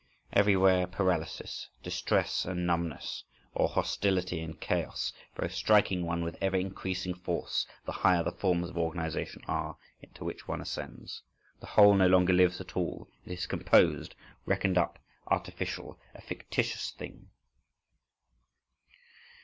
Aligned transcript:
Everywhere 0.33 0.87
paralysis, 0.87 1.69
distress, 1.83 2.43
and 2.43 2.65
numbness, 2.65 3.23
or 3.53 3.69
hostility 3.69 4.39
and 4.39 4.59
chaos 4.59 5.13
both 5.35 5.51
striking 5.53 6.03
one 6.07 6.23
with 6.23 6.41
ever 6.41 6.57
increasing 6.57 7.13
force 7.13 7.67
the 7.85 7.91
higher 7.91 8.23
the 8.23 8.31
forms 8.31 8.71
of 8.71 8.79
organisation 8.79 9.43
are 9.47 9.77
into 10.01 10.23
which 10.23 10.47
one 10.47 10.59
ascends. 10.59 11.21
The 11.59 11.67
whole 11.67 11.93
no 11.93 12.07
longer 12.07 12.33
lives 12.33 12.59
at 12.59 12.75
all: 12.75 13.09
it 13.27 13.31
is 13.33 13.45
composed, 13.45 14.15
reckoned 14.47 14.79
up, 14.79 14.97
artificial, 15.27 15.99
a 16.15 16.21
fictitious 16.21 16.89
thing. 16.89 17.29